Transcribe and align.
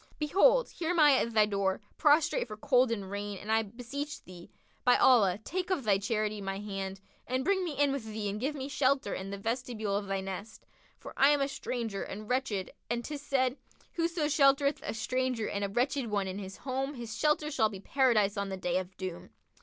Behold, 0.17 0.71
here 0.71 0.89
am 0.89 0.99
I 0.99 1.11
at 1.17 1.31
thy 1.35 1.45
door, 1.45 1.79
prostrate 1.95 2.47
for 2.47 2.57
cold 2.57 2.89
and 2.91 3.11
rain 3.11 3.37
and 3.37 3.51
I 3.51 3.61
beseech 3.61 4.23
thee, 4.23 4.49
by 4.83 4.95
Allah, 4.97 5.37
take 5.43 5.69
of 5.69 5.83
thy 5.83 5.99
charity 5.99 6.41
my 6.41 6.57
hand 6.57 6.99
and 7.27 7.45
bring 7.45 7.63
me 7.63 7.73
in 7.79 7.91
with 7.91 8.05
thee 8.05 8.27
and 8.27 8.39
give 8.39 8.55
me 8.55 8.67
shelter 8.67 9.13
in 9.13 9.29
the 9.29 9.37
vestibule 9.37 9.95
of 9.95 10.07
thy 10.07 10.19
nest; 10.19 10.65
for 10.97 11.13
I 11.15 11.29
am 11.29 11.39
a 11.41 11.47
stranger 11.47 12.01
and 12.01 12.27
wretched 12.27 12.71
and 12.89 13.05
'tis 13.05 13.21
said, 13.21 13.57
'Whoso 13.93 14.27
sheltereth 14.27 14.81
a 14.81 14.95
stranger 14.95 15.47
and 15.47 15.63
a 15.63 15.69
wretched 15.69 16.07
one 16.07 16.27
in 16.27 16.39
his 16.39 16.57
home 16.57 16.95
his 16.95 17.15
shelter 17.15 17.51
shall 17.51 17.69
be 17.69 17.79
Paradise 17.79 18.37
on 18.37 18.49
the 18.49 18.57
Day 18.57 18.79
of 18.79 18.97
Doom.' 18.97 19.29